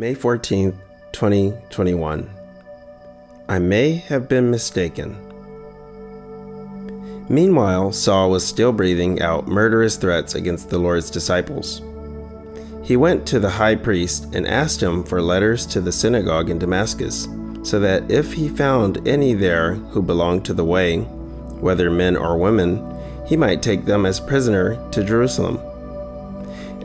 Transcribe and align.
May 0.00 0.14
14th, 0.14 0.76
2021. 1.12 2.30
I 3.50 3.58
may 3.58 3.96
have 3.96 4.30
been 4.30 4.50
mistaken. 4.50 5.14
Meanwhile, 7.28 7.92
Saul 7.92 8.30
was 8.30 8.46
still 8.46 8.72
breathing 8.72 9.20
out 9.20 9.46
murderous 9.46 9.98
threats 9.98 10.34
against 10.34 10.70
the 10.70 10.78
Lord's 10.78 11.10
disciples. 11.10 11.82
He 12.82 12.96
went 12.96 13.26
to 13.26 13.38
the 13.38 13.50
high 13.50 13.74
priest 13.74 14.34
and 14.34 14.46
asked 14.46 14.82
him 14.82 15.04
for 15.04 15.20
letters 15.20 15.66
to 15.66 15.82
the 15.82 15.92
synagogue 15.92 16.48
in 16.48 16.58
Damascus, 16.58 17.28
so 17.62 17.78
that 17.78 18.10
if 18.10 18.32
he 18.32 18.48
found 18.48 19.06
any 19.06 19.34
there 19.34 19.74
who 19.74 20.00
belonged 20.00 20.46
to 20.46 20.54
the 20.54 20.64
way, 20.64 21.00
whether 21.60 21.90
men 21.90 22.16
or 22.16 22.38
women, 22.38 22.82
he 23.26 23.36
might 23.36 23.60
take 23.60 23.84
them 23.84 24.06
as 24.06 24.18
prisoner 24.18 24.82
to 24.92 25.04
Jerusalem. 25.04 25.58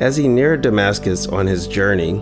As 0.02 0.18
he 0.18 0.27
neared 0.27 0.59
Damascus 0.59 1.27
on 1.27 1.47
his 1.47 1.66
journey, 1.66 2.21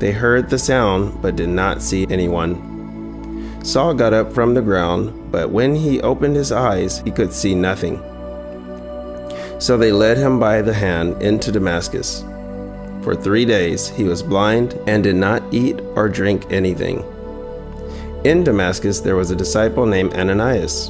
They 0.00 0.12
heard 0.12 0.48
the 0.48 0.58
sound, 0.58 1.20
but 1.20 1.36
did 1.36 1.50
not 1.50 1.82
see 1.82 2.06
anyone. 2.08 3.60
Saul 3.62 3.92
got 3.92 4.14
up 4.14 4.32
from 4.32 4.54
the 4.54 4.62
ground, 4.62 5.30
but 5.30 5.50
when 5.50 5.74
he 5.74 6.00
opened 6.00 6.36
his 6.36 6.52
eyes, 6.52 7.00
he 7.00 7.10
could 7.10 7.34
see 7.34 7.54
nothing. 7.54 7.98
So 9.58 9.76
they 9.76 9.92
led 9.92 10.16
him 10.16 10.40
by 10.40 10.62
the 10.62 10.72
hand 10.72 11.20
into 11.20 11.52
Damascus. 11.52 12.24
For 13.02 13.14
three 13.14 13.44
days 13.44 13.88
he 13.88 14.04
was 14.04 14.22
blind 14.22 14.72
and 14.86 15.02
did 15.02 15.16
not 15.16 15.42
eat 15.52 15.78
or 15.94 16.08
drink 16.08 16.50
anything. 16.50 17.04
In 18.24 18.42
Damascus 18.42 19.00
there 19.00 19.16
was 19.16 19.30
a 19.30 19.36
disciple 19.36 19.84
named 19.84 20.14
Ananias. 20.14 20.88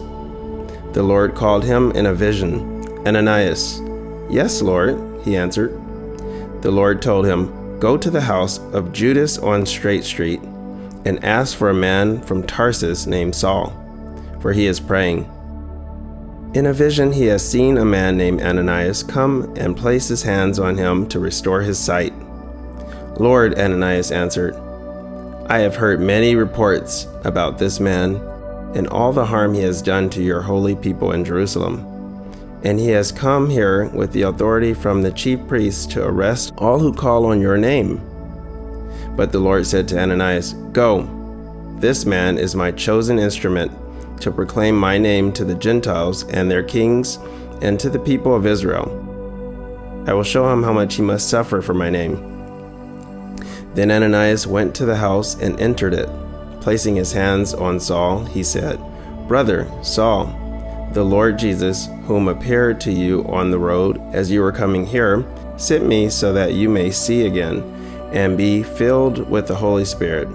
The 0.93 1.03
Lord 1.03 1.35
called 1.35 1.65
him 1.65 1.91
in 1.93 2.07
a 2.07 2.15
vision, 2.15 2.87
Ananias. 3.05 3.81
Yes, 4.31 4.63
Lord, 4.63 5.01
he 5.25 5.37
answered. 5.37 5.73
The 6.63 6.71
Lord 6.71 7.03
told 7.03 7.27
him, 7.27 7.60
Go 7.81 7.97
to 7.97 8.11
the 8.11 8.21
house 8.21 8.59
of 8.75 8.93
Judas 8.93 9.39
on 9.39 9.65
Straight 9.65 10.05
Street 10.05 10.43
and 11.07 11.25
ask 11.25 11.57
for 11.57 11.71
a 11.71 11.75
man 11.75 12.21
from 12.21 12.47
Tarsus 12.47 13.07
named 13.07 13.35
Saul, 13.35 13.73
for 14.43 14.53
he 14.53 14.67
is 14.67 14.79
praying. 14.79 15.25
In 16.53 16.67
a 16.67 16.75
vision, 16.75 17.11
he 17.11 17.25
has 17.25 17.49
seen 17.49 17.79
a 17.79 17.85
man 17.87 18.19
named 18.19 18.43
Ananias 18.43 19.03
come 19.03 19.55
and 19.57 19.75
place 19.75 20.09
his 20.09 20.23
hands 20.23 20.59
on 20.59 20.77
him 20.77 21.09
to 21.09 21.19
restore 21.19 21.63
his 21.63 21.79
sight. 21.79 22.13
Lord, 23.19 23.59
Ananias 23.59 24.13
answered, 24.13 24.55
I 25.49 25.61
have 25.61 25.75
heard 25.75 26.01
many 26.01 26.35
reports 26.35 27.07
about 27.25 27.57
this 27.57 27.81
man 27.81 28.17
and 28.75 28.89
all 28.89 29.15
the 29.15 29.25
harm 29.25 29.55
he 29.55 29.63
has 29.63 29.81
done 29.81 30.11
to 30.11 30.23
your 30.23 30.43
holy 30.43 30.77
people 30.77 31.13
in 31.13 31.25
Jerusalem 31.25 31.90
and 32.63 32.79
he 32.79 32.89
has 32.89 33.11
come 33.13 33.49
here 33.49 33.87
with 33.89 34.13
the 34.13 34.23
authority 34.23 34.75
from 34.75 35.03
the 35.03 35.13
chief 35.13 35.39
priests 35.49 35.87
to 35.87 36.07
arrest 36.07 36.53
all 36.59 36.79
who 36.79 36.93
call 36.93 37.27
on 37.27 37.41
your 37.41 37.57
name. 37.57 38.01
But 39.17 39.33
the 39.33 39.39
Lord 39.39 39.67
said 39.67 39.89
to 39.89 39.99
Ananias, 39.99 40.53
Go, 40.73 41.09
this 41.79 42.05
man 42.05 42.37
is 42.39 42.55
my 42.55 42.71
chosen 42.71 43.19
instrument 43.19 43.73
to 44.21 44.31
proclaim 44.31 44.79
my 44.79 44.99
name 44.99 45.33
to 45.33 45.45
the 45.45 45.55
Gentiles 45.55 46.25
and 46.25 46.51
their 46.51 46.63
kings 46.63 47.17
and 47.63 47.81
to 47.81 47.89
the 47.89 47.99
people 47.99 48.35
of 48.35 48.47
Israel. 48.47 48.97
I 50.07 50.13
will 50.13 50.23
show 50.23 50.51
him 50.53 50.63
how 50.63 50.73
much 50.73 50.97
he 50.97 51.03
must 51.03 51.31
suffer 51.31 51.63
for 51.63 51.75
my 51.75 51.89
name. 51.89 52.17
Then 53.75 53.91
Ananias 53.91 54.47
went 54.47 54.75
to 54.77 54.85
the 54.85 54.97
house 54.97 55.37
and 55.41 55.59
entered 55.61 55.95
it. 55.95 56.09
Placing 56.61 56.97
his 56.97 57.13
hands 57.13 57.55
on 57.55 57.81
Saul, 57.81 58.25
he 58.25 58.43
said, 58.43 58.79
Brother, 59.29 59.71
Saul, 59.83 60.27
the 60.93 61.05
Lord 61.05 61.39
Jesus, 61.39 61.89
whom 62.07 62.27
appeared 62.27 62.81
to 62.81 62.93
you 62.93 63.25
on 63.29 63.51
the 63.51 63.59
road 63.59 64.01
as 64.13 64.31
you 64.31 64.41
were 64.41 64.51
coming 64.51 64.85
here, 64.85 65.25
sent 65.57 65.87
me 65.87 66.11
so 66.11 66.33
that 66.33 66.55
you 66.55 66.69
may 66.69 66.91
see 66.91 67.27
again 67.27 67.63
and 68.13 68.37
be 68.37 68.65
filled 68.65 69.31
with 69.31 69.47
the 69.47 69.55
Holy 69.55 69.85
Spirit. 69.85 70.29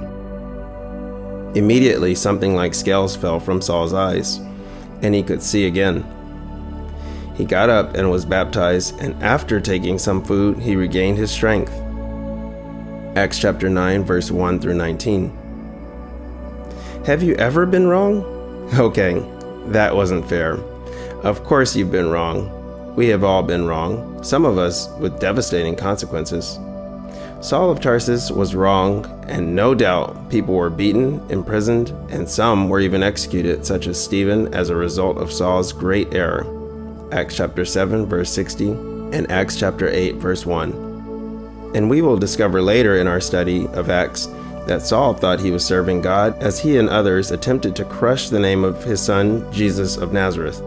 Immediately, 1.56 2.16
something 2.16 2.56
like 2.56 2.74
scales 2.74 3.16
fell 3.16 3.40
from 3.40 3.62
Saul's 3.62 3.94
eyes, 3.94 4.38
and 5.02 5.14
he 5.14 5.24
could 5.24 5.42
see 5.42 5.68
again. 5.68 6.06
He 7.36 7.44
got 7.44 7.70
up 7.70 7.96
and 7.96 8.10
was 8.10 8.24
baptized, 8.26 8.98
and 9.02 9.22
after 9.22 9.60
taking 9.60 10.00
some 10.00 10.24
food, 10.24 10.60
he 10.60 10.78
regained 10.78 11.18
his 11.18 11.32
strength. 11.32 11.74
Acts 13.18 13.40
chapter 13.40 13.70
9, 13.70 14.04
verse 14.04 14.32
1 14.32 14.62
through 14.62 14.76
19. 14.76 15.38
Have 17.06 17.24
you 17.24 17.36
ever 17.36 17.66
been 17.66 17.88
wrong? 17.88 18.32
Okay, 18.80 19.14
that 19.68 19.96
wasn't 19.96 20.28
fair. 20.28 20.58
Of 21.24 21.44
course, 21.44 21.76
you've 21.76 21.92
been 21.92 22.09
wrong. 22.09 22.52
We 22.96 23.08
have 23.08 23.24
all 23.24 23.44
been 23.44 23.66
wrong, 23.66 24.24
some 24.24 24.46
of 24.46 24.58
us 24.58 24.88
with 25.00 25.20
devastating 25.20 25.76
consequences. 25.76 26.59
Saul 27.42 27.70
of 27.70 27.81
Tarsus 27.81 28.31
was 28.31 28.56
wrong, 28.56 29.06
and 29.28 29.56
no 29.56 29.76
doubt 29.76 30.30
people 30.30 30.56
were 30.56 30.70
beaten, 30.70 31.22
imprisoned, 31.30 31.90
and 32.09 32.30
some 32.30 32.70
were 32.70 32.80
even 32.80 33.03
executed, 33.03 33.66
such 33.66 33.88
as 33.88 34.02
Stephen, 34.02 34.53
as 34.53 34.70
a 34.70 34.76
result 34.76 35.18
of 35.18 35.31
Saul's 35.31 35.74
great 35.74 36.14
error. 36.14 36.47
Acts 37.12 37.36
chapter 37.36 37.66
7, 37.66 38.06
verse 38.06 38.32
60, 38.32 38.72
and 38.72 39.30
Acts 39.30 39.58
chapter 39.58 39.88
8, 39.88 40.16
verse 40.16 40.46
1. 40.46 41.72
And 41.76 41.90
we 41.90 42.02
will 42.02 42.18
discover 42.18 42.62
later 42.62 42.97
in 42.97 43.08
our 43.08 43.22
study 43.22 43.68
of 43.70 43.90
Acts 43.90 44.28
that 44.68 44.81
Saul 44.81 45.14
thought 45.14 45.40
he 45.40 45.52
was 45.52 45.66
serving 45.66 46.02
God 46.02 46.42
as 46.42 46.59
he 46.59 46.78
and 46.78 46.90
others 46.90 47.31
attempted 47.31 47.76
to 47.76 47.86
crush 47.86 48.30
the 48.30 48.40
name 48.40 48.64
of 48.64 48.84
his 48.84 49.02
son, 49.02 49.52
Jesus 49.52 49.98
of 49.98 50.14
Nazareth. 50.14 50.62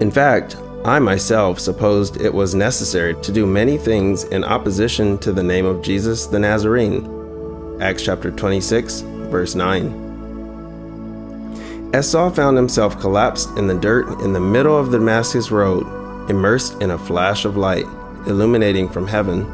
In 0.00 0.10
fact, 0.10 0.56
I 0.84 0.98
myself 0.98 1.60
supposed 1.60 2.20
it 2.20 2.34
was 2.34 2.54
necessary 2.54 3.14
to 3.22 3.32
do 3.32 3.46
many 3.46 3.78
things 3.78 4.24
in 4.24 4.42
opposition 4.42 5.18
to 5.18 5.32
the 5.32 5.42
name 5.42 5.66
of 5.66 5.82
Jesus 5.82 6.26
the 6.26 6.38
Nazarene. 6.38 7.78
Acts 7.80 8.04
chapter 8.04 8.30
26, 8.30 9.00
verse 9.30 9.54
9. 9.54 11.90
As 11.94 12.10
Saul 12.10 12.30
found 12.30 12.56
himself 12.56 12.98
collapsed 12.98 13.50
in 13.58 13.66
the 13.66 13.78
dirt 13.78 14.08
in 14.22 14.32
the 14.32 14.40
middle 14.40 14.78
of 14.78 14.90
the 14.90 14.98
Damascus 14.98 15.50
road, 15.50 15.86
immersed 16.30 16.80
in 16.80 16.92
a 16.92 16.98
flash 16.98 17.44
of 17.44 17.56
light 17.56 17.86
illuminating 18.26 18.88
from 18.88 19.06
heaven, 19.06 19.46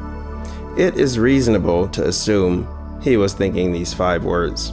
it 0.76 0.96
is 0.96 1.18
reasonable 1.18 1.88
to 1.88 2.06
assume 2.06 2.66
he 3.02 3.16
was 3.16 3.32
thinking 3.32 3.72
these 3.72 3.94
five 3.94 4.24
words 4.24 4.72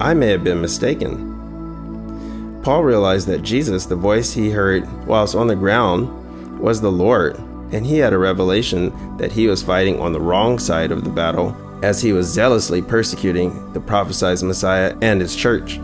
I 0.00 0.14
may 0.14 0.28
have 0.28 0.42
been 0.42 0.60
mistaken. 0.60 2.60
Paul 2.62 2.84
realized 2.84 3.26
that 3.28 3.42
Jesus, 3.42 3.86
the 3.86 3.96
voice 3.96 4.32
he 4.32 4.50
heard 4.50 4.88
whilst 5.06 5.34
on 5.34 5.48
the 5.48 5.56
ground, 5.56 6.60
was 6.60 6.80
the 6.80 6.92
Lord, 6.92 7.36
and 7.72 7.84
he 7.84 7.98
had 7.98 8.12
a 8.12 8.18
revelation 8.18 9.16
that 9.16 9.32
he 9.32 9.48
was 9.48 9.62
fighting 9.62 10.00
on 10.00 10.12
the 10.12 10.20
wrong 10.20 10.58
side 10.58 10.92
of 10.92 11.04
the 11.04 11.10
battle 11.10 11.56
as 11.82 12.00
he 12.00 12.12
was 12.12 12.26
zealously 12.26 12.80
persecuting 12.80 13.72
the 13.72 13.80
prophesied 13.80 14.42
Messiah 14.42 14.96
and 15.02 15.20
his 15.20 15.34
church. 15.34 15.80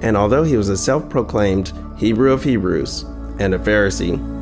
And 0.00 0.16
although 0.16 0.44
he 0.44 0.56
was 0.56 0.68
a 0.68 0.76
self 0.76 1.08
proclaimed 1.10 1.72
Hebrew 1.96 2.32
of 2.32 2.44
Hebrews 2.44 3.02
and 3.38 3.54
a 3.54 3.58
Pharisee, 3.58 4.37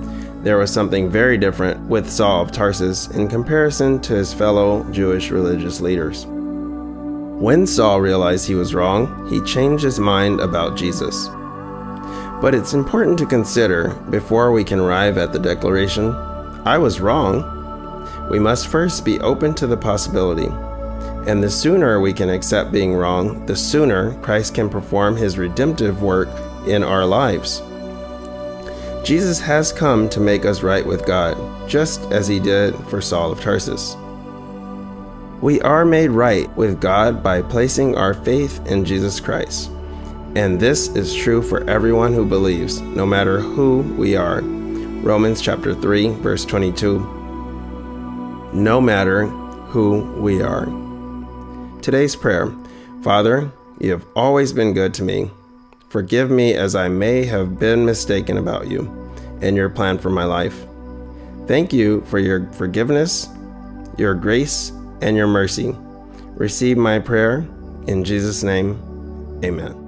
there 0.46 0.58
was 0.58 0.72
something 0.72 1.10
very 1.10 1.36
different 1.36 1.80
with 1.88 2.08
Saul 2.08 2.42
of 2.42 2.52
Tarsus 2.52 3.08
in 3.08 3.26
comparison 3.26 4.00
to 4.02 4.14
his 4.14 4.32
fellow 4.32 4.84
Jewish 4.92 5.32
religious 5.32 5.80
leaders. 5.80 6.24
When 6.24 7.66
Saul 7.66 8.00
realized 8.00 8.46
he 8.46 8.54
was 8.54 8.72
wrong, 8.72 9.28
he 9.28 9.40
changed 9.40 9.82
his 9.82 9.98
mind 9.98 10.40
about 10.40 10.76
Jesus. 10.76 11.26
But 12.40 12.54
it's 12.54 12.74
important 12.74 13.18
to 13.18 13.26
consider 13.26 13.88
before 14.08 14.52
we 14.52 14.62
can 14.62 14.78
arrive 14.78 15.18
at 15.18 15.32
the 15.32 15.40
declaration, 15.40 16.14
I 16.64 16.78
was 16.78 17.00
wrong. 17.00 17.42
We 18.30 18.38
must 18.38 18.68
first 18.68 19.04
be 19.04 19.18
open 19.22 19.52
to 19.54 19.66
the 19.66 19.76
possibility. 19.76 20.48
And 21.28 21.42
the 21.42 21.50
sooner 21.50 22.00
we 22.00 22.12
can 22.12 22.30
accept 22.30 22.70
being 22.70 22.94
wrong, 22.94 23.44
the 23.46 23.56
sooner 23.56 24.14
Christ 24.20 24.54
can 24.54 24.70
perform 24.70 25.16
his 25.16 25.38
redemptive 25.38 26.02
work 26.02 26.28
in 26.68 26.84
our 26.84 27.04
lives. 27.04 27.62
Jesus 29.06 29.38
has 29.38 29.70
come 29.70 30.08
to 30.08 30.18
make 30.18 30.44
us 30.44 30.64
right 30.64 30.84
with 30.84 31.06
God, 31.06 31.36
just 31.70 32.10
as 32.10 32.26
he 32.26 32.40
did 32.40 32.74
for 32.88 33.00
Saul 33.00 33.30
of 33.30 33.40
Tarsus. 33.40 33.96
We 35.40 35.60
are 35.60 35.84
made 35.84 36.10
right 36.10 36.50
with 36.56 36.80
God 36.80 37.22
by 37.22 37.42
placing 37.42 37.96
our 37.96 38.14
faith 38.14 38.66
in 38.66 38.84
Jesus 38.84 39.20
Christ. 39.20 39.70
And 40.34 40.58
this 40.58 40.88
is 40.88 41.14
true 41.14 41.40
for 41.40 41.62
everyone 41.70 42.14
who 42.14 42.26
believes, 42.26 42.80
no 42.80 43.06
matter 43.06 43.38
who 43.38 43.82
we 43.96 44.16
are. 44.16 44.40
Romans 44.42 45.40
chapter 45.40 45.72
3, 45.72 46.08
verse 46.14 46.44
22. 46.44 46.98
No 48.54 48.80
matter 48.80 49.26
who 49.68 50.02
we 50.20 50.42
are. 50.42 50.66
Today's 51.80 52.16
prayer 52.16 52.52
Father, 53.02 53.52
you 53.78 53.92
have 53.92 54.04
always 54.16 54.52
been 54.52 54.72
good 54.74 54.92
to 54.94 55.04
me. 55.04 55.30
Forgive 55.96 56.30
me 56.30 56.52
as 56.52 56.74
I 56.74 56.88
may 56.88 57.24
have 57.24 57.58
been 57.58 57.86
mistaken 57.86 58.36
about 58.36 58.68
you 58.68 58.82
and 59.40 59.56
your 59.56 59.70
plan 59.70 59.96
for 59.96 60.10
my 60.10 60.24
life. 60.24 60.66
Thank 61.46 61.72
you 61.72 62.02
for 62.02 62.18
your 62.18 62.52
forgiveness, 62.52 63.30
your 63.96 64.12
grace, 64.14 64.72
and 65.00 65.16
your 65.16 65.26
mercy. 65.26 65.74
Receive 66.34 66.76
my 66.76 66.98
prayer. 66.98 67.48
In 67.86 68.04
Jesus' 68.04 68.42
name, 68.42 68.78
amen. 69.42 69.85